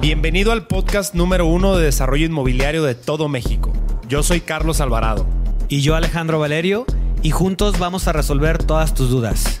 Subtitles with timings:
[0.00, 3.72] Bienvenido al podcast número uno de desarrollo inmobiliario de todo México.
[4.06, 5.26] Yo soy Carlos Alvarado.
[5.68, 6.86] Y yo Alejandro Valerio,
[7.20, 9.60] y juntos vamos a resolver todas tus dudas.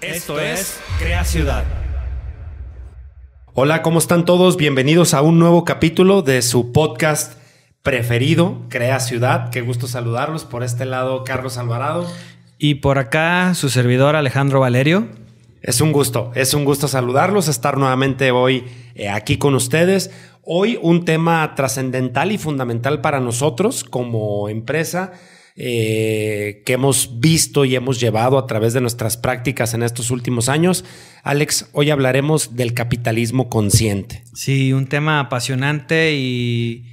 [0.00, 1.62] Esto es Crea Ciudad.
[3.54, 4.56] Hola, ¿cómo están todos?
[4.56, 7.34] Bienvenidos a un nuevo capítulo de su podcast
[7.82, 9.50] preferido, Crea Ciudad.
[9.50, 10.44] Qué gusto saludarlos.
[10.44, 12.10] Por este lado, Carlos Alvarado.
[12.58, 15.06] Y por acá, su servidor Alejandro Valerio.
[15.62, 18.64] Es un gusto, es un gusto saludarlos, estar nuevamente hoy
[18.96, 20.10] eh, aquí con ustedes.
[20.42, 25.12] Hoy un tema trascendental y fundamental para nosotros como empresa
[25.54, 30.48] eh, que hemos visto y hemos llevado a través de nuestras prácticas en estos últimos
[30.48, 30.84] años.
[31.22, 34.24] Alex, hoy hablaremos del capitalismo consciente.
[34.34, 36.88] Sí, un tema apasionante y,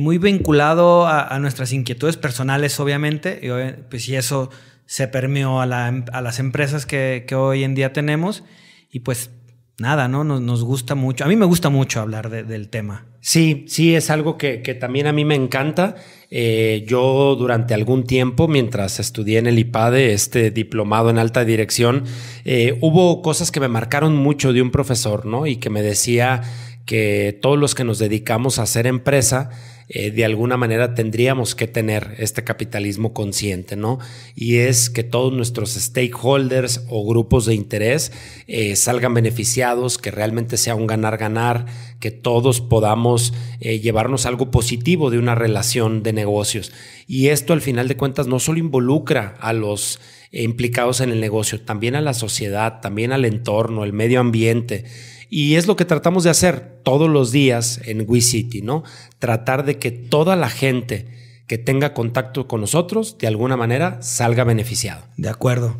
[0.00, 3.38] muy vinculado a, nuestras inquietudes personales, obviamente.
[3.40, 4.50] Y, pues, y eso
[4.86, 8.44] se permeó a, las empresas que, hoy en día tenemos
[8.90, 9.30] y pues
[9.78, 10.24] nada, ¿no?
[10.24, 13.06] Nos, gusta mucho, a mí me gusta mucho hablar del tema.
[13.20, 15.96] Sí, sí, es algo que, también a mí me encanta.
[16.30, 22.04] Eh, yo durante algún tiempo, mientras estudié en el IPADE, este diplomado en alta dirección,
[22.44, 25.46] eh, hubo cosas que me marcaron mucho de un profesor, ¿no?
[25.46, 26.42] Y que me decía
[26.84, 29.50] que todos los que nos dedicamos a hacer empresa,
[29.88, 33.98] eh, de alguna manera tendríamos que tener este capitalismo consciente, ¿no?
[34.34, 38.12] Y es que todos nuestros stakeholders o grupos de interés
[38.46, 41.66] eh, salgan beneficiados, que realmente sea un ganar-ganar,
[42.00, 46.72] que todos podamos eh, llevarnos algo positivo de una relación de negocios.
[47.06, 50.00] Y esto al final de cuentas no solo involucra a los
[50.42, 54.84] implicados en el negocio, también a la sociedad, también al entorno, el medio ambiente.
[55.30, 58.84] Y es lo que tratamos de hacer todos los días en WeCity, ¿no?
[59.18, 61.06] Tratar de que toda la gente
[61.46, 65.04] que tenga contacto con nosotros, de alguna manera, salga beneficiado.
[65.16, 65.76] De acuerdo.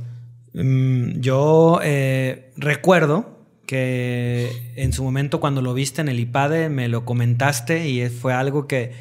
[0.52, 3.34] Mm, yo eh, recuerdo
[3.66, 8.34] que en su momento cuando lo viste en el IPADE me lo comentaste y fue
[8.34, 8.92] algo que,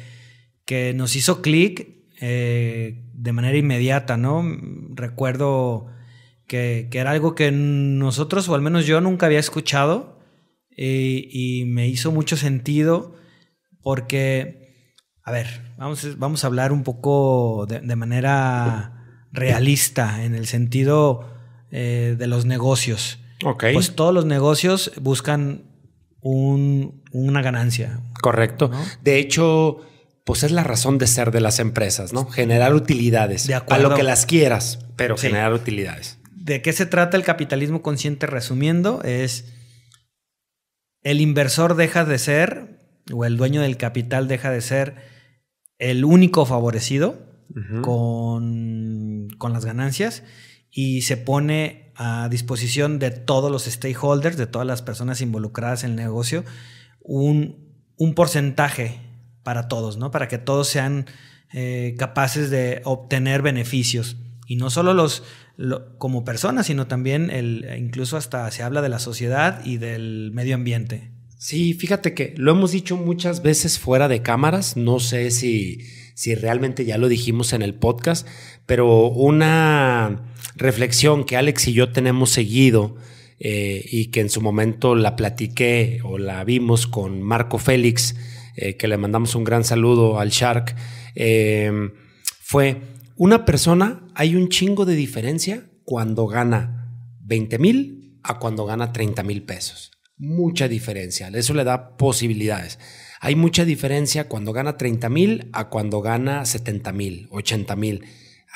[0.64, 1.93] que nos hizo clic
[2.26, 4.42] eh, de manera inmediata, ¿no?
[4.94, 5.88] Recuerdo
[6.46, 10.18] que, que, era algo que nosotros, o al menos yo, nunca había escuchado
[10.74, 13.14] y, me hizo mucho sentido
[13.82, 21.30] porque, a ver, vamos, vamos a hablar un poco de, manera realista en el sentido
[21.70, 23.18] eh, de los negocios.
[23.74, 25.64] Pues todos los negocios buscan
[26.22, 28.00] una ganancia.
[28.22, 28.70] Correcto.
[29.02, 29.82] De hecho,
[30.24, 32.26] pues es la razón de ser de las empresas, ¿no?
[32.26, 33.46] Generar utilidades.
[33.46, 33.86] De acuerdo.
[33.86, 36.18] A lo que las quieras, pero generar utilidades.
[36.32, 38.26] ¿De qué se trata el capitalismo consciente?
[38.26, 39.46] Resumiendo, es
[41.04, 42.80] el inversor deja de ser,
[43.12, 44.96] o el dueño del capital deja de ser
[45.78, 47.18] el único favorecido
[47.82, 50.22] con, las ganancias
[50.70, 55.90] y se pone a disposición de todos los stakeholders, de todas las personas involucradas en
[55.90, 56.44] el negocio,
[57.00, 57.84] un,
[58.16, 59.00] porcentaje
[59.44, 60.10] para todos, ¿no?
[60.10, 61.06] Para que todos sean
[61.52, 64.16] eh, capaces de obtener beneficios.
[64.46, 65.22] Y no solo los,
[65.98, 70.56] como personas, sino también el, incluso hasta se habla de la sociedad y del medio
[70.56, 71.10] ambiente.
[71.38, 75.80] Sí, fíjate que lo hemos dicho muchas veces fuera de cámaras, no sé si,
[76.14, 78.26] si realmente ya lo dijimos en el podcast,
[78.66, 80.22] pero una
[80.56, 82.96] reflexión que Alex y yo tenemos seguido
[83.40, 88.16] eh, y que en su momento la platiqué o la vimos con Marco Félix,
[88.56, 90.74] eh, que le mandamos un gran saludo al Shark,
[91.14, 91.70] eh,
[92.40, 92.80] fue
[93.16, 99.22] una persona, hay un chingo de diferencia cuando gana 20 mil a cuando gana 30
[99.22, 99.92] mil pesos.
[100.16, 101.28] Mucha diferencia.
[101.28, 102.78] Eso le da posibilidades.
[103.20, 108.04] Hay mucha diferencia cuando gana 30 mil a cuando gana 70 mil, 80 mil.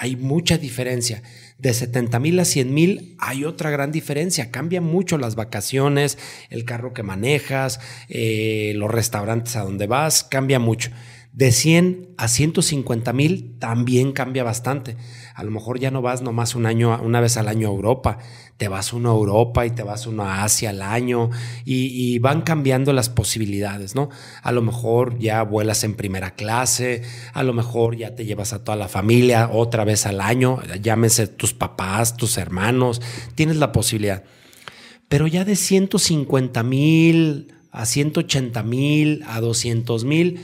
[0.01, 1.25] Hay mucha diferencia.
[1.59, 4.53] De 70 mil a 100 mil hay otra gran diferencia.
[4.53, 6.19] Cambia mucho las vacaciones,
[6.51, 10.93] el carro que manejas, eh, los restaurantes a donde vas, cambia mucho.
[11.38, 14.97] De 100 a 150 mil también cambia bastante.
[15.37, 18.19] A lo mejor ya no vas nomás un año, una vez al año a Europa,
[18.56, 21.31] te vas uno a Europa y te vas uno a Asia al año
[21.64, 24.08] y, van cambiando las posibilidades, ¿no?
[24.43, 27.02] A lo mejor ya vuelas en primera clase,
[27.32, 31.29] a lo mejor ya te llevas a toda la familia otra vez al año, llámese
[31.29, 33.00] tus papás, tus hermanos,
[33.37, 34.25] tienes la posibilidad.
[35.08, 40.41] Pero ya de 150 mil a 180 mil a 200 mil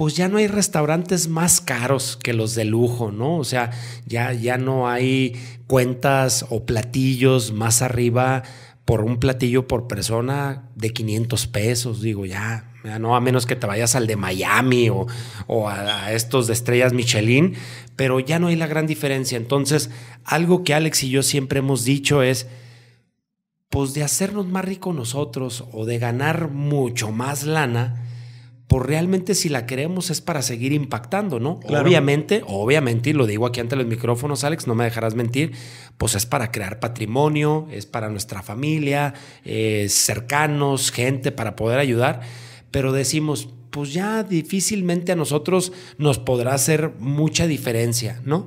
[0.00, 3.36] pues ya no hay restaurantes más caros que los de lujo, ¿no?
[3.36, 3.70] O sea,
[4.06, 5.36] ya, ya no hay
[5.66, 8.42] cuentas o platillos más arriba
[8.86, 13.56] por un platillo por persona de 500 pesos, digo, ya, ya no, a menos que
[13.56, 15.06] te vayas al de Miami o,
[15.46, 17.56] o a, estos de estrellas Michelin,
[17.94, 19.36] pero ya no hay la gran diferencia.
[19.36, 19.90] Entonces,
[20.24, 22.46] algo que Alex y yo siempre hemos dicho es,
[23.68, 28.06] pues de hacernos más ricos nosotros o de ganar mucho más lana,
[28.70, 31.58] pues realmente si la queremos es para seguir impactando, ¿no?
[31.64, 35.50] Obviamente, obviamente, y lo digo aquí ante los micrófonos, Alex, no me dejarás mentir,
[35.98, 39.12] pues es para crear patrimonio, es para nuestra familia,
[39.88, 42.20] cercanos, gente, para poder ayudar,
[42.70, 48.46] pero decimos, pues ya difícilmente a nosotros nos podrá hacer mucha diferencia, ¿no?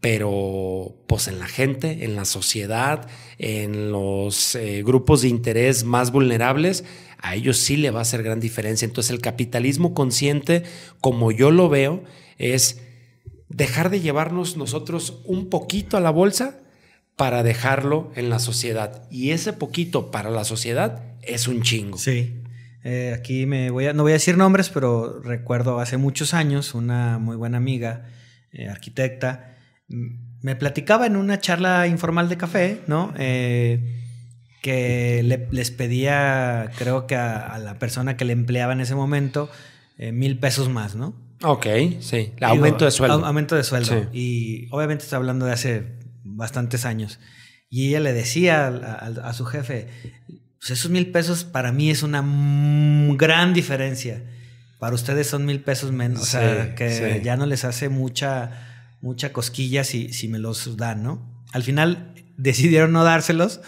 [0.00, 6.12] pero pues en la gente, en la sociedad, en los eh, grupos de interés más
[6.12, 6.84] vulnerables,
[7.18, 8.86] a ellos sí le va a hacer gran diferencia.
[8.86, 10.62] Entonces el capitalismo consciente,
[11.00, 12.04] como yo lo veo,
[12.38, 12.80] es
[13.48, 16.60] dejar de llevarnos nosotros un poquito a la bolsa
[17.16, 19.02] para dejarlo en la sociedad.
[19.10, 21.98] Y ese poquito para la sociedad es un chingo.
[21.98, 22.42] Sí.
[22.84, 26.74] Eh, aquí me voy a, no voy a decir nombres, pero recuerdo hace muchos años
[26.74, 28.06] una muy buena amiga,
[28.52, 29.56] eh, arquitecta,
[29.88, 33.12] me platicaba en una charla informal de café, ¿no?
[33.18, 34.07] Eh,
[34.62, 39.50] que les pedía, creo que a, la persona que le empleaba en ese momento,
[39.96, 41.14] eh, mil pesos más, ¿no?
[41.42, 41.66] Ok,
[42.00, 42.32] sí.
[42.40, 43.24] aumento de sueldo.
[43.24, 44.08] Aumento de sueldo.
[44.12, 47.20] Y obviamente está hablando de hace bastantes años.
[47.70, 49.88] Y ella le decía a, su jefe,
[50.58, 52.24] pues esos mil pesos para mí es una
[53.16, 54.24] gran diferencia.
[54.78, 56.22] Para ustedes son mil pesos menos.
[56.22, 61.02] o sea, que ya no les hace mucha, mucha cosquilla si, si me los dan,
[61.02, 61.44] ¿no?
[61.52, 63.60] Al final decidieron no dárselos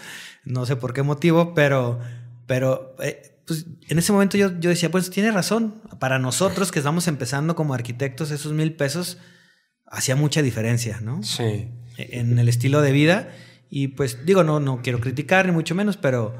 [0.43, 1.99] no sé por qué motivo, pero,
[2.47, 6.79] pero eh, pues, en ese momento yo, yo decía, pues tiene razón, para nosotros que
[6.79, 9.17] estamos empezando como arquitectos, esos mil pesos
[9.85, 11.21] hacía mucha diferencia, ¿no?
[11.23, 11.67] Sí.
[11.97, 13.29] E, en el estilo de vida.
[13.69, 16.35] Y pues digo, no, no quiero criticar ni mucho menos, pero,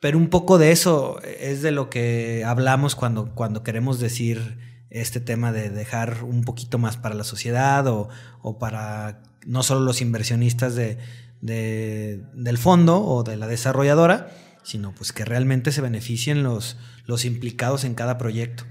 [0.00, 5.20] pero un poco de eso es de lo que hablamos cuando, cuando queremos decir este
[5.20, 8.08] tema de dejar un poquito más para la sociedad o,
[8.40, 10.98] o para no solo los inversionistas de,
[11.46, 14.30] del fondo o de la desarrolladora,
[14.62, 16.76] sino pues que realmente se beneficien los,
[17.06, 18.64] los implicados en cada proyecto.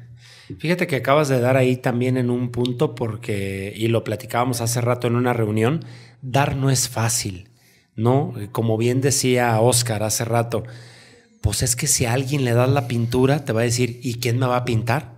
[0.60, 4.80] Fíjate que acabas de dar ahí también en un punto porque, y lo platicábamos hace
[4.80, 5.83] rato en una reunión,
[6.22, 7.50] dar no es fácil,
[7.95, 8.33] ¿no?
[8.51, 10.63] Como bien decía Oscar hace rato,
[11.42, 14.16] pues es que si a alguien le das la pintura, te va a decir, ¿y
[14.16, 15.16] quién me va a pintar?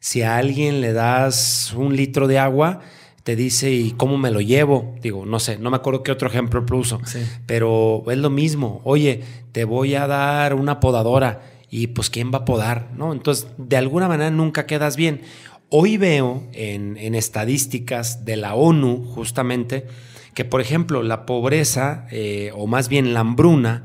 [0.00, 2.80] Si a alguien le das un litro de agua,
[3.22, 4.96] te dice, ¿y cómo me lo llevo?
[5.00, 7.00] Digo, no sé, no me acuerdo qué otro ejemplo puso,
[7.46, 8.80] pero es lo mismo.
[8.84, 9.22] Oye,
[9.52, 12.90] te voy a dar una podadora y pues ¿quién va a podar?
[12.96, 13.12] ¿No?
[13.12, 15.22] Entonces, de alguna manera nunca quedas bien.
[15.68, 19.86] Hoy veo en, estadísticas de la ONU, justamente,
[20.34, 23.84] que por ejemplo la pobreza, eh, o más bien la hambruna,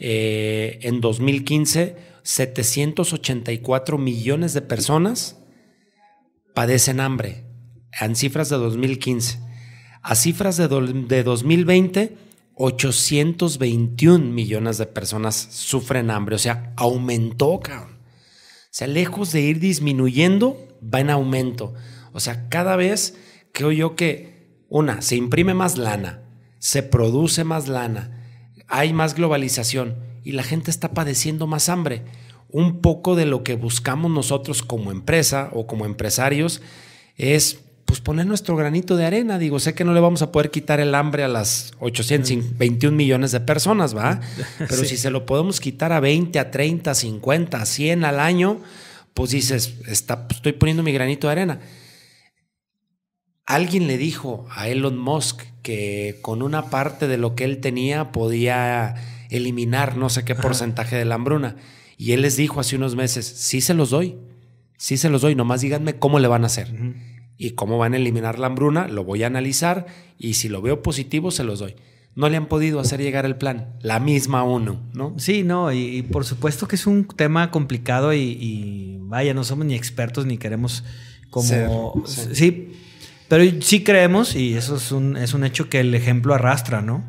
[0.00, 5.38] eh, en 2015, 784 millones de personas
[6.54, 7.47] padecen hambre
[8.00, 9.40] en cifras de 2015.
[10.02, 12.16] A cifras de, de 2020,
[12.54, 16.36] 821 millones de personas sufren hambre.
[16.36, 17.98] O sea, aumentó, cabrón.
[17.98, 21.74] O sea, lejos de ir disminuyendo, va en aumento.
[22.12, 23.16] O sea, cada vez
[23.52, 26.22] creo yo que, una, se imprime más lana,
[26.58, 32.04] se produce más lana, hay más globalización y la gente está padeciendo más hambre.
[32.50, 36.62] Un poco de lo que buscamos nosotros como empresa o como empresarios
[37.16, 39.38] es pues poner nuestro granito de arena.
[39.38, 43.32] Digo, sé que no le vamos a poder quitar el hambre a las 821 millones
[43.32, 44.20] de personas, ¿va?
[44.58, 48.20] Pero si se lo podemos quitar a 20, a 30, a 50, a 100 al
[48.20, 48.60] año,
[49.14, 51.60] pues dices, está, estoy poniendo mi granito de arena.
[53.46, 58.12] Alguien le dijo a Elon Musk que con una parte de lo que él tenía
[58.12, 58.96] podía
[59.30, 61.56] eliminar no sé qué porcentaje de la hambruna.
[61.96, 64.18] Y él les dijo hace unos meses, sí se los doy,
[64.76, 66.70] sí se los doy, nomás díganme cómo le van a hacer
[67.38, 69.86] y cómo van a eliminar la hambruna, lo voy a analizar
[70.18, 71.76] y si lo veo positivo se los doy.
[72.16, 75.14] No le han podido hacer llegar el plan, la misma uno, ¿no?
[75.18, 79.76] Sí, no, y, por supuesto que es un tema complicado y, vaya, no somos ni
[79.76, 80.82] expertos ni queremos
[81.30, 82.02] como...
[82.06, 82.72] sí.
[83.28, 87.04] pero sí creemos, y eso es un, es un hecho que el ejemplo arrastra, ¿no?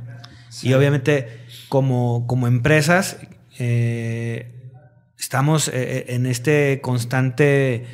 [0.61, 1.27] Y obviamente
[1.69, 3.17] como, como empresas
[3.57, 4.51] eh,
[5.17, 7.85] estamos eh, eh, en este constante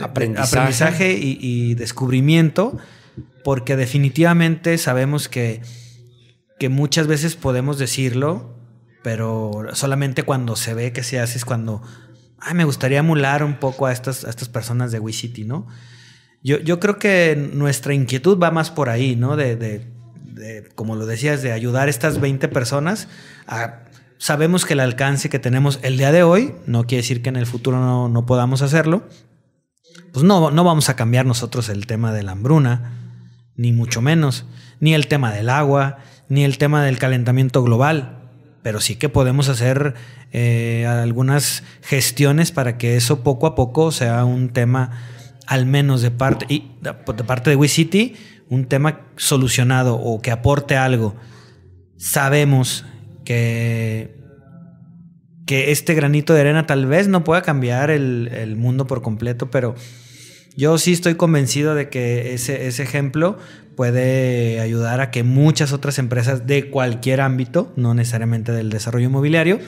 [0.00, 2.76] aprendizaje, y, descubrimiento,
[3.44, 5.62] porque definitivamente sabemos que,
[6.58, 8.56] que muchas veces podemos decirlo,
[9.02, 11.82] pero solamente cuando se ve que se hace es cuando,
[12.38, 15.66] ay, me gustaría emular un poco a estas, estas personas de WeCity, ¿no?
[16.42, 19.36] Yo, yo creo que nuestra inquietud va más por ahí, ¿no?
[19.36, 19.86] De, de,
[20.74, 23.08] como lo decías, de ayudar a estas 20 personas
[24.18, 27.36] sabemos que el alcance que tenemos el día de hoy, no quiere decir que en
[27.36, 29.04] el futuro no, no podamos hacerlo,
[30.12, 32.92] pues no, no vamos a cambiar nosotros el tema de la hambruna,
[33.56, 34.46] ni mucho menos,
[34.80, 35.98] ni el tema del agua,
[36.28, 38.14] ni el tema del calentamiento global.
[38.62, 39.94] pero sí que podemos hacer
[40.32, 44.90] eh, algunas gestiones para que eso poco a poco sea un tema,
[45.46, 46.92] al menos de parte, y de
[47.24, 48.14] parte de WeCity,
[48.50, 51.16] un tema solucionado o que aporte algo.
[51.96, 52.84] Sabemos
[53.24, 54.17] que,
[55.48, 59.50] que este granito de arena tal vez no pueda cambiar el, el mundo por completo,
[59.50, 59.74] pero
[60.58, 63.38] yo sí estoy convencido de que ese, ese ejemplo
[63.74, 69.58] puede ayudar a que muchas otras empresas de cualquier ámbito, no necesariamente del desarrollo inmobiliario,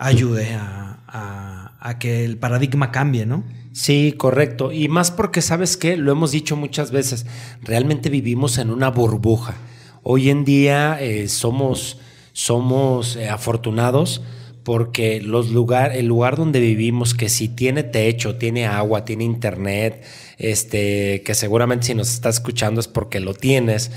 [0.00, 3.44] ayude a, a, que el paradigma cambie, ¿no?
[3.72, 4.72] Sí, correcto.
[4.72, 5.96] Y más porque, ¿sabes qué?
[5.96, 7.24] Lo hemos dicho muchas veces,
[7.62, 9.54] realmente vivimos en una burbuja.
[10.02, 12.00] Hoy en día eh, somos,
[12.32, 14.22] somos eh, afortunados
[14.64, 20.02] porque los lugar, el lugar donde vivimos, que si tiene techo, tiene agua, tiene internet,
[20.38, 23.92] este, que seguramente si nos está escuchando es porque lo tienes,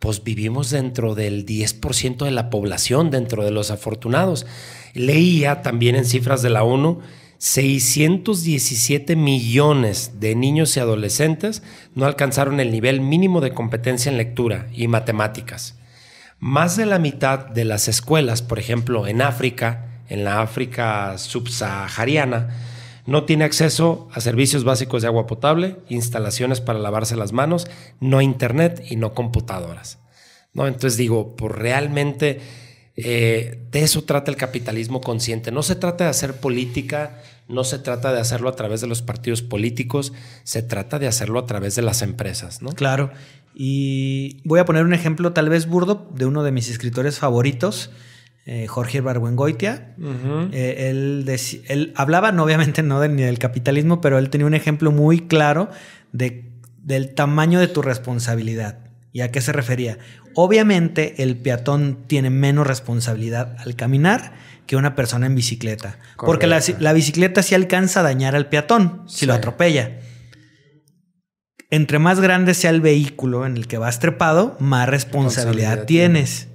[0.00, 4.46] pues vivimos dentro del 10% de la población, dentro de los afortunados.
[4.94, 7.00] Leía también en cifras de la ONU,
[7.38, 11.62] 617 millones de niños y adolescentes
[11.94, 15.76] no alcanzaron el nivel mínimo de competencia en lectura y matemáticas.
[16.38, 22.50] Más de la mitad de las escuelas, por ejemplo, en África, en la África subsahariana,
[23.06, 27.66] no tiene acceso a servicios básicos de agua potable, instalaciones para lavarse las manos,
[27.98, 29.98] no internet y no computadoras.
[30.52, 30.66] ¿no?
[30.66, 32.40] Entonces digo, pues realmente
[32.96, 35.50] eh, de eso trata el capitalismo consciente.
[35.50, 39.02] No se trata de hacer política, no se trata de hacerlo a través de los
[39.02, 40.12] partidos políticos,
[40.44, 42.62] se trata de hacerlo a través de las empresas.
[42.62, 42.70] ¿no?
[42.72, 43.10] Claro.
[43.54, 47.90] Y voy a poner un ejemplo tal vez burdo de uno de mis escritores favoritos,
[48.46, 49.94] eh, Jorge Barbuengoitia.
[50.52, 55.20] Eh, él, hablaba, no, obviamente, no ni del capitalismo, pero él tenía un ejemplo muy
[55.28, 55.68] claro
[56.12, 58.78] de, del tamaño de tu responsabilidad.
[59.12, 59.98] ¿Y a qué se refería?
[60.34, 64.32] Obviamente, el peatón tiene menos responsabilidad al caminar
[64.66, 65.98] que una persona en bicicleta.
[66.16, 69.98] Porque la, bicicleta sí alcanza a dañar al peatón si lo atropella.
[71.70, 76.48] Entre más grande sea el vehículo en el que vas trepado, más responsabilidad, tienes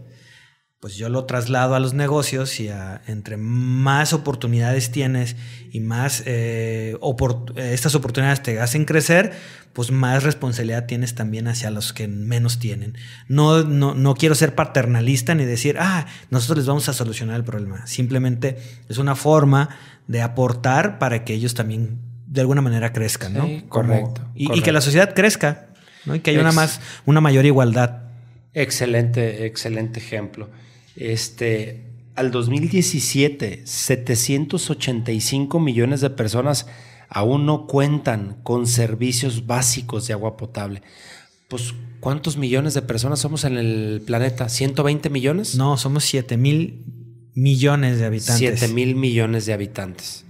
[0.86, 2.70] pues yo lo traslado a los negocios y
[3.08, 5.36] entre más oportunidades tienes
[5.72, 6.96] y más eh,
[7.56, 9.34] estas oportunidades te hacen crecer,
[9.74, 12.96] pues más responsabilidad tienes también hacia los que menos tienen.
[13.27, 17.44] No, no, no quiero ser paternalista ni decir, ah, nosotros les vamos a solucionar el
[17.44, 17.88] problema.
[17.88, 19.70] Simplemente es una forma
[20.06, 23.50] de aportar para que ellos también de alguna manera crezcan, ¿no?
[23.70, 25.65] correcto, y, que la sociedad crezca,
[26.06, 26.13] ¿no?
[26.13, 28.04] Y que haya una, más, una mayor igualdad.
[28.54, 30.48] Excelente, excelente ejemplo.
[30.95, 31.85] Este,
[32.15, 36.67] al 2017, 785 millones de personas
[37.09, 40.81] aún no cuentan con servicios básicos de agua potable.
[41.49, 44.45] Pues, ¿cuántos millones de personas somos en el planeta?
[44.45, 45.55] ¿120 millones?
[45.55, 46.85] No, somos 7 mil
[47.35, 48.59] millones de habitantes.
[48.59, 50.25] 7 mil millones de habitantes.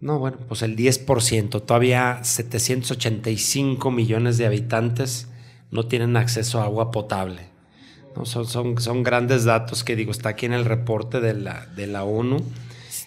[0.00, 5.28] No, bueno, pues el 10%, todavía 785 millones de habitantes
[5.70, 7.57] no tienen acceso a agua potable.
[8.24, 11.86] Son, son, son, grandes datos que digo, está aquí en el reporte de la, de
[11.86, 12.44] la ONU.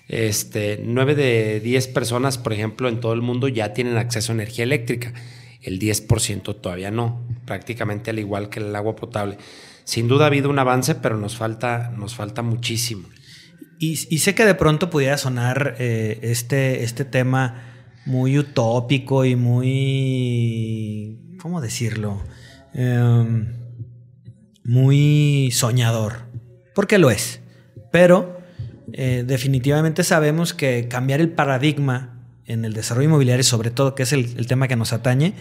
[0.07, 4.35] Este, 9 de 10 personas, por ejemplo, en todo el mundo ya tienen acceso a
[4.35, 5.13] energía eléctrica.
[5.61, 9.37] El 10% todavía no, prácticamente al igual que el agua potable.
[9.83, 13.07] Sin duda ha habido un avance, pero nos falta, nos falta muchísimo.
[13.79, 17.63] Y, sé que de pronto pudiera sonar eh, este, este tema
[18.05, 22.21] muy utópico y muy, ¿cómo decirlo?
[22.75, 23.45] Eh,
[24.63, 26.27] muy soñador,
[26.73, 27.41] porque lo es.
[27.91, 28.41] Pero
[28.93, 34.13] eh, definitivamente sabemos que cambiar el paradigma en el desarrollo inmobiliario, sobre todo, que es
[34.13, 35.33] el, tema que nos atañe,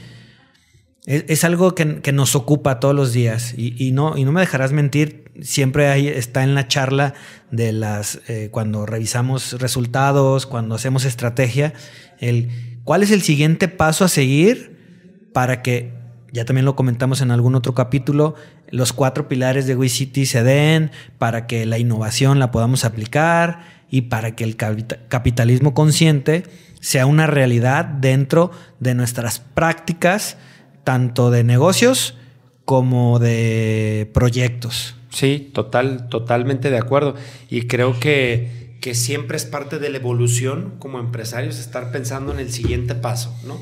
[1.07, 3.55] es, algo que, nos ocupa todos los días.
[3.57, 7.15] Y, no, y no me dejarás mentir, siempre ahí está en la charla
[7.51, 11.73] de las, eh, cuando revisamos resultados, cuando hacemos estrategia,
[12.19, 12.51] el
[12.85, 16.00] cuál es el siguiente paso a seguir para que
[16.33, 18.35] ya también lo comentamos en algún otro capítulo,
[18.71, 24.03] los cuatro pilares de WeCity se den para que la innovación la podamos aplicar y
[24.03, 26.45] para que el capitalismo consciente
[26.81, 30.37] sea una realidad dentro de nuestras prácticas,
[30.85, 32.17] tanto de negocios
[32.65, 34.95] como de proyectos.
[35.11, 37.17] Sí, total, totalmente de acuerdo.
[37.49, 42.39] Y creo que, que siempre es parte de la evolución como empresarios estar pensando en
[42.39, 43.59] el siguiente paso, ¿no?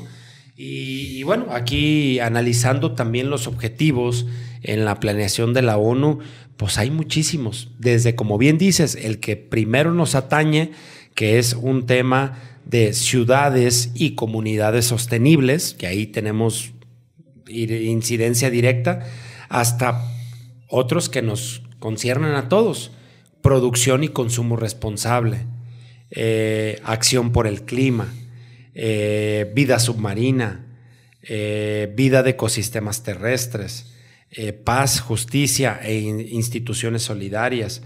[0.61, 4.25] Y, bueno, aquí analizando también los objetivos
[4.61, 6.19] en la planeación de la ONU,
[6.57, 7.71] pues hay muchísimos.
[7.79, 10.71] Desde, como bien dices, el que primero nos atañe,
[11.15, 16.73] que es un tema de ciudades y comunidades sostenibles, que ahí tenemos
[17.47, 19.07] incidencia directa,
[19.47, 20.03] hasta
[20.67, 22.91] otros que nos conciernen a todos,
[23.41, 25.45] producción y consumo responsable,
[26.11, 28.13] eh, acción por el clima,
[28.81, 30.65] eh, vida submarina,
[31.21, 33.93] eh, vida de ecosistemas terrestres,
[34.63, 37.81] paz, justicia e instituciones solidarias,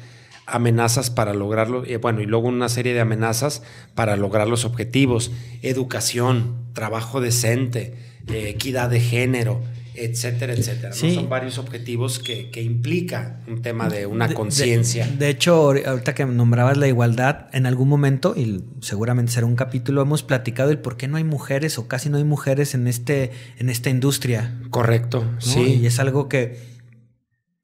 [0.45, 3.63] amenazas para lograrlo, bueno, y luego una serie de amenazas
[3.95, 5.31] para lograr los objetivos,
[5.61, 7.95] educación, trabajo decente,
[8.27, 9.61] equidad de género,
[9.95, 10.93] etcétera, etcétera.
[10.93, 15.07] Son varios objetivos que, implica un tema de una conciencia.
[15.07, 20.01] De, hecho, ahorita que nombrabas la igualdad, en algún momento, y seguramente será un capítulo,
[20.01, 23.31] hemos platicado el por qué no hay mujeres o casi no hay mujeres en, este,
[23.57, 24.59] en esta industria.
[24.69, 25.79] Correcto, sí.
[25.81, 26.57] Y es algo que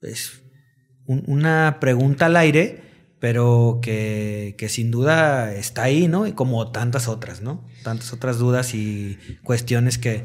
[0.01, 0.41] es
[1.05, 6.25] una pregunta al aire pero que, sin duda está ahí, ¿no?
[6.25, 7.65] Y como tantas otras, ¿no?
[7.83, 10.23] Tantas otras dudas y cuestiones que,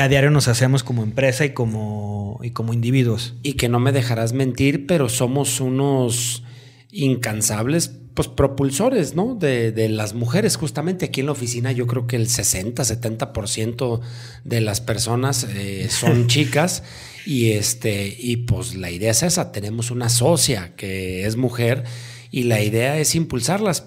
[0.00, 3.34] a diario nos hacemos como empresa y como, y como individuos.
[3.42, 6.42] Y que no me dejarás mentir, pero somos unos
[6.90, 9.34] incansables pues propulsores, ¿no?
[9.34, 14.00] De, las mujeres, justamente aquí en la oficina yo creo que el 60, 70%
[14.44, 16.84] de las personas eh, son chicas
[17.26, 21.82] y este, y pues la idea es esa, tenemos una socia que es mujer
[22.30, 23.86] y la idea es impulsarlas,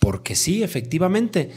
[0.00, 1.50] porque sí, efectivamente,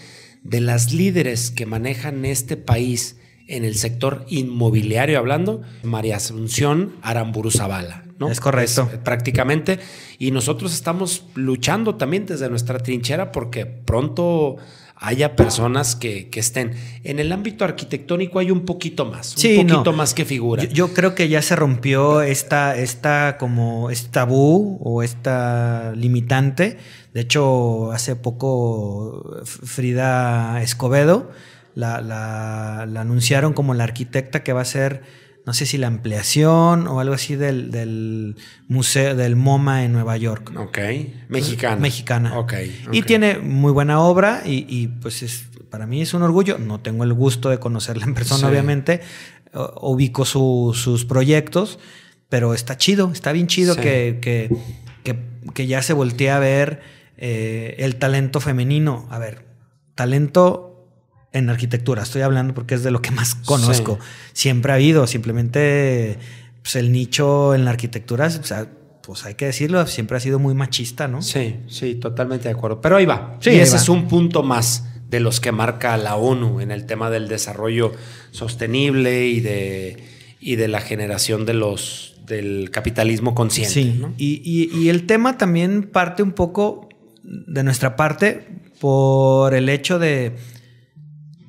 [0.43, 3.15] de las líderes que manejan este país
[3.47, 8.03] en el sector inmobiliario hablando, María Asunción Aramburu Zavala.
[8.19, 8.29] ¿no?
[8.29, 8.89] Es correcto.
[9.03, 9.79] prácticamente.
[10.19, 14.57] Y nosotros estamos luchando también desde nuestra trinchera porque pronto
[15.01, 16.73] haya personas que, estén.
[17.03, 20.63] En el ámbito arquitectónico hay un poquito más, un poquito más que figura.
[20.63, 26.77] Yo, creo que ya se rompió esta, esta como este tabú o esta limitante.
[27.15, 31.31] De hecho, hace poco Frida Escobedo
[31.75, 35.01] la, la, la anunciaron como la arquitecta que va a ser
[35.45, 38.35] no sé si la ampliación o algo así del,
[38.67, 40.53] museo, del MoMA en Nueva York.
[40.55, 40.77] Ok,
[41.29, 41.75] mexicana.
[41.77, 42.39] Mexicana.
[42.39, 42.53] Ok.
[42.91, 46.57] Y tiene muy buena obra y, pues es, para mí es un orgullo.
[46.59, 49.01] No tengo el gusto de conocerla en persona, obviamente.
[49.81, 51.79] ubico sus proyectos,
[52.29, 56.81] pero está chido, está bien chido que, que, ya se voltea a ver
[57.17, 59.07] eh, el talento femenino.
[59.09, 59.45] A ver,
[59.95, 60.70] talento
[61.33, 63.99] en arquitectura, estoy hablando porque es de lo que más conozco.
[64.33, 66.17] Siempre ha habido, simplemente
[66.61, 68.67] pues, el nicho en la arquitectura, o sea,
[69.01, 71.21] pues hay que decirlo, siempre ha sido muy machista, ¿no?
[71.21, 72.81] Sí, sí, totalmente de acuerdo.
[72.81, 73.37] Pero ahí va.
[73.43, 77.09] y ese es un punto más de los que marca la ONU en el tema
[77.09, 77.91] del desarrollo
[78.31, 79.97] sostenible y de,
[80.39, 83.73] y de la generación de los del capitalismo consciente.
[83.73, 86.87] Sí, y, y el tema también parte un poco
[87.23, 88.47] de nuestra parte
[88.79, 90.37] por el hecho de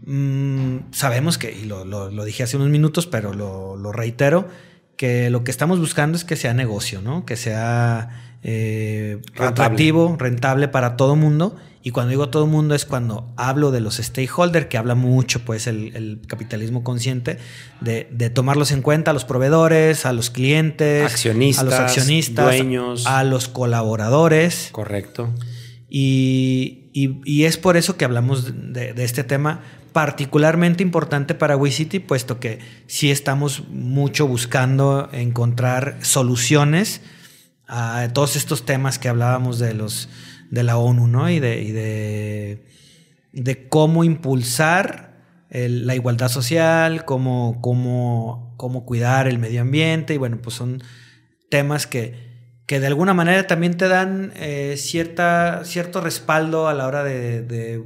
[0.04, 4.48] Mm, sabemos que, y lo, dije hace unos minutos, pero lo, reitero,
[4.96, 7.24] que lo que estamos buscando es que sea negocio, ¿no?
[7.24, 11.56] Que sea eh, atractivo, rentable para todo mundo.
[11.84, 15.66] Y cuando digo todo mundo es cuando hablo de los stakeholders, que habla mucho pues
[15.66, 17.38] el, capitalismo consciente,
[17.80, 23.06] de, tomarlos en cuenta a los proveedores, a los clientes, accionistas, a los accionistas, dueños,
[23.06, 24.68] a los colaboradores.
[24.70, 25.32] Correcto.
[25.88, 26.78] Y,
[27.44, 29.62] es por eso que hablamos de, de este tema,
[29.92, 37.02] particularmente importante para WeCity, puesto que sí estamos mucho buscando encontrar soluciones
[37.68, 40.09] a todos estos temas que hablábamos de los
[40.50, 41.31] de la ONU, ¿no?
[41.31, 42.62] Y de,
[43.33, 45.14] de, cómo impulsar
[45.48, 50.83] la igualdad social, cómo, cómo, cómo cuidar el medio ambiente, y bueno, pues son
[51.48, 56.87] temas que, que de alguna manera también te dan eh, cierta, cierto respaldo a la
[56.87, 57.83] hora de de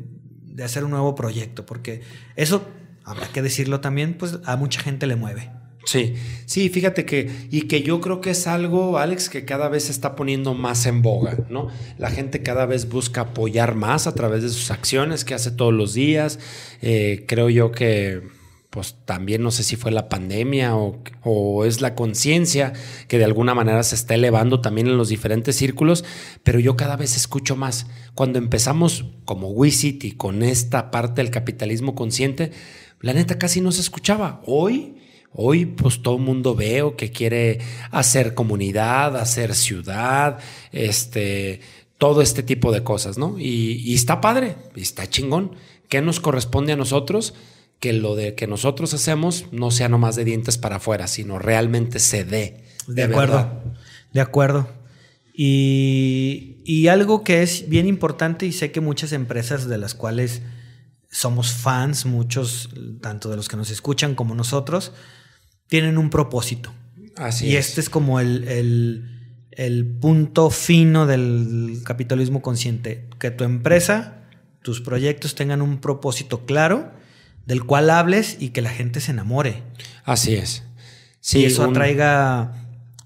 [0.65, 2.03] hacer un nuevo proyecto, porque
[2.37, 2.67] eso,
[3.05, 5.51] habrá que decirlo también, pues a mucha gente le mueve.
[5.87, 6.15] Sí,
[6.47, 9.93] sí, fíjate que, y que yo creo que es algo, Alex, que cada vez se
[9.93, 11.69] está poniendo más en boga, ¿no?
[11.97, 15.73] La gente cada vez busca apoyar más a través de sus acciones que hace todos
[15.73, 16.41] los días.
[16.83, 18.21] Eh, creo yo que
[18.71, 22.73] pues también no sé si fue la pandemia o, es la conciencia
[23.09, 26.05] que de alguna manera se está elevando también en los diferentes círculos,
[26.43, 27.87] pero yo cada vez escucho más.
[28.15, 32.53] Cuando empezamos como WeCity con esta parte del capitalismo consciente,
[33.01, 34.43] la neta casi no se escuchaba.
[34.47, 34.97] Hoy,
[35.33, 40.39] hoy pues todo el mundo veo que quiere hacer comunidad, hacer ciudad,
[40.73, 41.61] este,
[41.99, 43.39] todo este tipo de cosas, ¿no?
[43.39, 45.53] Y, y está padre, está chingón.
[45.89, 47.35] ¿Qué nos corresponde a nosotros?
[47.81, 51.99] Que lo de que nosotros hacemos no sea nomás de dientes para afuera, sino realmente
[51.99, 52.65] se dé.
[52.87, 53.63] De, acuerdo,
[54.13, 54.69] de acuerdo.
[55.35, 60.41] Y, y, algo que es bien importante y sé que muchas empresas de las cuales
[61.11, 62.71] somos fans, muchos,
[63.03, 64.93] tanto de los que nos escuchan como nosotros,
[65.67, 66.73] tienen un propósito.
[67.17, 69.05] Así y este es como el,
[69.51, 74.23] el punto fino del capitalismo consciente, que tu empresa,
[74.63, 76.93] tus proyectos tengan un propósito claro
[77.47, 79.63] del cual hables y que la gente se enamore.
[80.05, 80.65] Así es.
[81.21, 82.53] Sí, y eso atraiga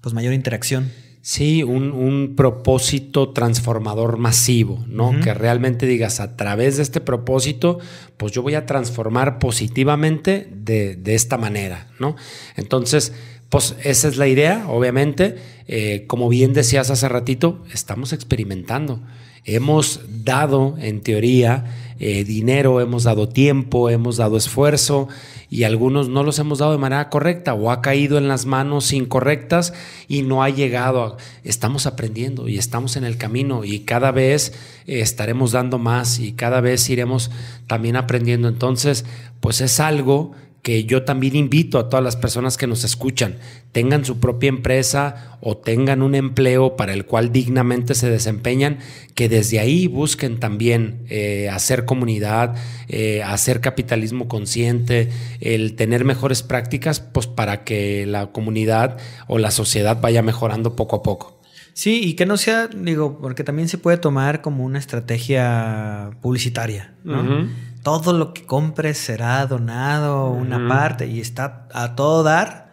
[0.01, 0.91] pues mayor interacción.
[1.23, 5.19] Sí, un, propósito transformador masivo, ¿no?
[5.21, 7.77] Que realmente digas, a través de este propósito,
[8.17, 12.15] pues yo voy a transformar positivamente de, de esta manera, ¿no?
[12.55, 13.13] Entonces,
[13.51, 15.35] pues esa es la idea, obviamente.
[15.67, 19.01] Eh, como bien decías hace ratito, estamos experimentando.
[19.43, 25.07] Hemos dado, en teoría, eh, dinero, hemos dado tiempo, hemos dado esfuerzo
[25.51, 28.91] y algunos no los hemos dado de manera correcta o ha caído en las manos
[28.91, 29.71] incorrectas
[30.07, 31.17] y no ha llegado.
[31.43, 34.51] Estamos aprendiendo y estamos en el camino y cada vez
[34.87, 37.29] eh, estaremos dando más y cada vez iremos
[37.67, 38.47] también aprendiendo.
[38.47, 39.05] Entonces,
[39.39, 43.37] pues es algo que yo también invito a todas las personas que nos escuchan,
[43.71, 48.77] tengan su propia empresa o tengan un empleo para el cual dignamente se desempeñan,
[49.15, 52.55] que desde ahí busquen también eh, hacer comunidad,
[52.89, 58.97] eh, hacer capitalismo consciente, el tener mejores prácticas, pues para que la comunidad
[59.27, 61.41] o la sociedad vaya mejorando poco a poco.
[61.73, 66.93] Sí, y que no sea, digo, porque también se puede tomar como una estrategia publicitaria,
[67.03, 67.47] ¿no?
[67.83, 72.71] Todo lo que compres será donado una parte y está a todo dar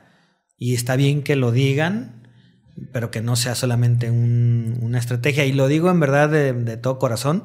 [0.58, 2.28] y está bien que lo digan,
[2.92, 5.44] pero que no sea solamente una estrategia.
[5.44, 7.44] Y lo digo en verdad de, todo corazón,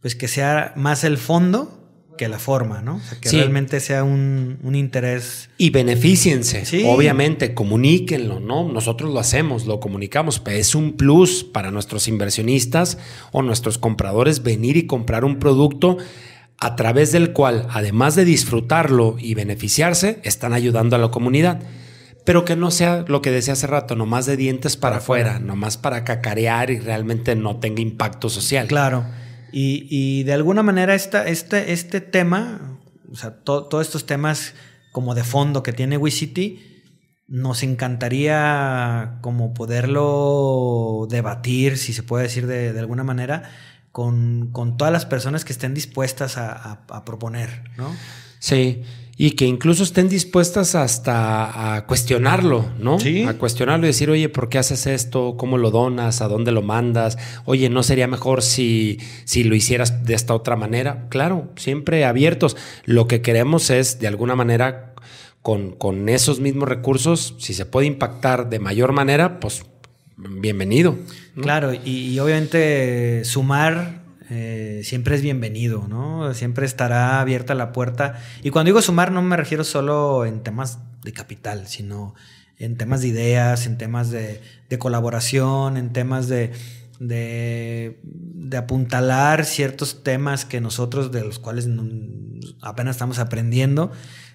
[0.00, 1.78] pues que sea más el fondo
[2.18, 2.96] que la forma, ¿no?
[2.96, 5.48] O sea, que realmente sea un, interés.
[5.56, 8.70] Y beneficiense, obviamente, comuníquenlo, ¿no?
[8.70, 12.98] Nosotros lo hacemos, lo comunicamos, es un plus para nuestros inversionistas
[13.32, 15.96] o nuestros compradores venir y comprar un producto
[16.62, 21.60] a través del cual, además de disfrutarlo y beneficiarse, están ayudando a la comunidad.
[22.24, 25.76] Pero que no sea lo que decía hace rato, nomás de dientes para, afuera, nomás
[25.76, 28.68] para cacarear y realmente no tenga impacto social.
[28.68, 29.04] Claro.
[29.50, 32.78] Y, de alguna manera este, este tema,
[33.10, 34.54] o sea, todos estos temas
[34.92, 36.60] como de fondo que tiene WeCity,
[37.26, 43.50] nos encantaría como poderlo debatir, si se puede decir de, de alguna manera,
[43.92, 47.94] con, todas las personas que estén dispuestas a, proponer, ¿no?
[48.38, 48.82] Sí,
[49.16, 52.98] y que incluso estén dispuestas hasta a cuestionarlo, ¿no?
[52.98, 53.22] Sí.
[53.24, 55.36] A cuestionarlo y decir, oye, ¿por qué haces esto?
[55.36, 56.22] ¿Cómo lo donas?
[56.22, 57.18] ¿A dónde lo mandas?
[57.44, 61.06] Oye, ¿no sería mejor si, si lo hicieras de esta otra manera?
[61.10, 62.56] Claro, siempre abiertos.
[62.84, 64.94] Lo que queremos es, de alguna manera,
[65.42, 69.62] con, con esos mismos recursos, si se puede impactar de mayor manera, pues
[70.16, 70.98] bienvenido.
[71.40, 76.32] Claro, y, obviamente sumar eh, siempre es bienvenido, ¿no?
[76.34, 78.22] Siempre estará abierta la puerta.
[78.42, 82.14] Y cuando digo sumar no me refiero solo en temas de capital, sino
[82.58, 84.40] en temas de ideas, en temas de,
[84.78, 86.52] colaboración, en temas de,
[87.02, 87.98] de,
[88.56, 91.68] apuntalar ciertos temas que nosotros, de los cuales
[92.60, 93.90] apenas estamos aprendiendo,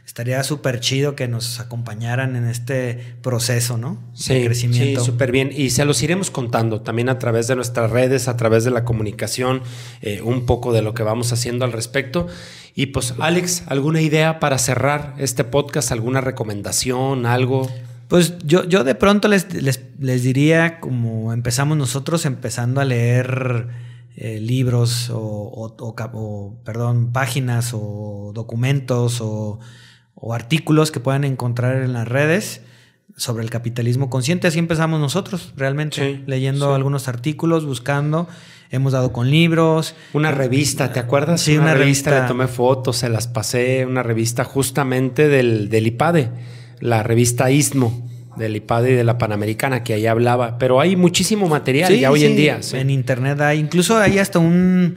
[0.06, 4.02] estaría súper chido que nos acompañaran en este proceso, ¿no?
[4.14, 5.02] Sí, crecimiento.
[5.02, 5.52] Sí, súper bien.
[5.54, 8.84] Y se los iremos contando también a través de nuestras redes, a través de la
[8.86, 9.62] comunicación,
[10.02, 12.28] eh, un poco de lo que vamos haciendo al respecto.
[12.74, 15.92] Y pues, Alex, ¿alguna idea para cerrar este podcast?
[15.92, 17.26] ¿Alguna recomendación?
[17.26, 17.70] ¿Algo?
[18.08, 23.68] Pues yo, yo de pronto les, les, diría, como empezamos nosotros, empezando a leer
[24.16, 29.60] eh, libros o, o, perdón, páginas o documentos o
[30.20, 32.62] o artículos que puedan encontrar en las redes
[33.16, 34.48] sobre el capitalismo consciente.
[34.48, 38.28] Así empezamos nosotros, realmente, leyendo algunos artículos, buscando.
[38.70, 39.96] Hemos dado con libros.
[40.14, 41.42] Una revista, ¿te acuerdas?
[41.42, 42.22] Sí, una, revista.
[42.22, 43.86] Le tomé fotos, se las pasé.
[43.86, 46.32] Una revista justamente del, del IPADE,
[46.80, 50.58] la revista Istmo del IPADE y de la Panamericana, que ahí hablaba.
[50.58, 52.60] Pero hay muchísimo material ya hoy en día.
[52.74, 54.96] En internet hay, incluso hay hasta un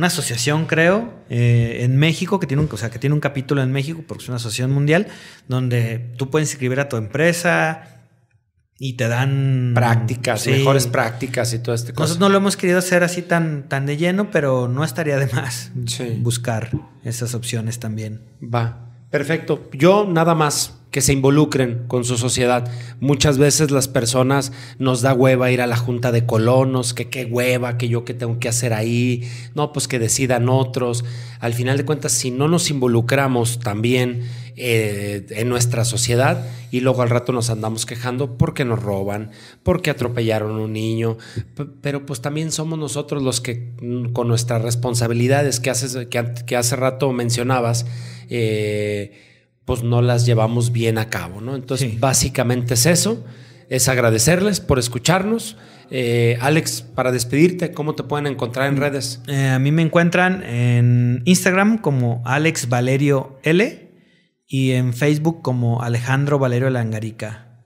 [0.00, 3.62] una asociación, creo, eh, en México, que tiene, un, o sea, que tiene un capítulo
[3.62, 5.08] en México, porque es una asociación mundial,
[5.46, 8.06] donde tú puedes inscribir a tu empresa
[8.78, 9.72] y te dan...
[9.74, 13.84] Prácticas, mejores prácticas y todo este Nosotros no lo hemos querido hacer así tan, tan
[13.84, 15.70] de lleno, pero no estaría de más
[16.20, 16.70] buscar
[17.04, 18.22] esas opciones también.
[18.42, 19.68] Va, perfecto.
[19.74, 22.70] Yo nada más que se involucren con su sociedad.
[23.00, 27.24] Muchas veces las personas nos da hueva ir a la junta de colonos, que qué
[27.24, 31.04] hueva, que yo qué tengo que hacer ahí, no, pues que decidan otros.
[31.38, 34.22] Al final de cuentas, si no nos involucramos también
[34.56, 39.30] eh, en nuestra sociedad y luego al rato nos andamos quejando porque nos roban,
[39.62, 41.16] porque atropellaron a un niño,
[41.80, 45.72] pero pues también somos nosotros los que mm, con nuestras responsabilidades que,
[46.44, 47.86] que, hace rato mencionabas,
[48.28, 49.29] eh,
[49.70, 51.54] pues no las llevamos bien a cabo, ¿no?
[51.54, 53.24] Entonces, básicamente es eso.
[53.68, 55.58] es agradecerles por escucharnos.
[55.92, 59.22] Eh, Alex, para despedirte, ¿cómo te pueden encontrar en redes?
[59.28, 63.92] Eh, a mí me encuentran en Instagram como Alex Valerio L
[64.48, 67.62] y en Facebook como Alejandro Valerio Langarica.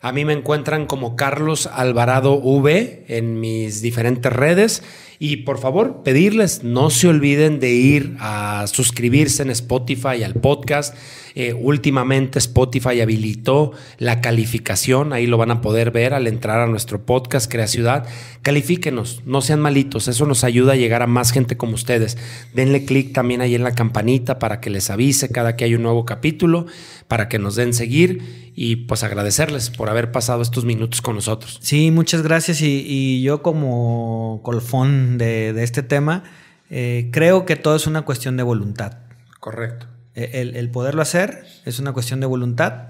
[0.00, 4.82] A mí me encuentran como Carlos Alvarado V en mis diferentes redes.
[5.22, 10.96] Y por favor, pedirles, no se olviden de ir a suscribirse en Spotify al podcast.
[11.34, 16.66] Eh, últimamente Spotify habilitó la calificación, ahí lo van a poder ver al entrar a
[16.66, 18.06] nuestro podcast Crea Ciudad.
[18.42, 22.18] Califíquenos, no sean malitos, eso nos ayuda a llegar a más gente como ustedes.
[22.54, 25.82] Denle clic también ahí en la campanita para que les avise cada que hay un
[25.82, 26.66] nuevo capítulo,
[27.08, 31.58] para que nos den seguir y pues agradecerles por haber pasado estos minutos con nosotros.
[31.62, 36.24] Sí, muchas gracias y yo como colfón de, este tema,
[36.70, 38.98] eh, creo que todo es una cuestión de voluntad.
[39.38, 39.86] Correcto.
[40.14, 42.88] E, el, poderlo hacer es una cuestión de voluntad,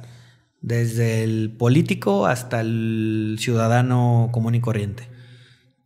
[0.61, 5.09] desde el político hasta el ciudadano común y corriente.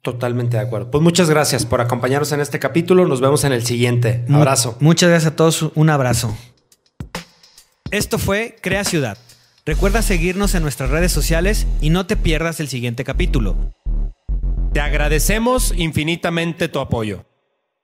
[0.02, 0.90] Totalmente de acuerdo.
[0.90, 3.06] Pues muchas gracias por acompañarnos en este capítulo.
[3.06, 4.24] Nos vemos en el siguiente.
[4.28, 4.76] Abrazo.
[4.80, 5.70] Muchas gracias a todos.
[5.74, 6.36] Un abrazo.
[7.90, 9.16] Esto fue Crea Ciudad.
[9.64, 13.56] Recuerda seguirnos en nuestras redes sociales y no te pierdas el siguiente capítulo.
[14.74, 17.24] Te agradecemos infinitamente tu apoyo.